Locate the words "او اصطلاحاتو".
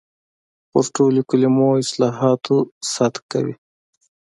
1.73-2.57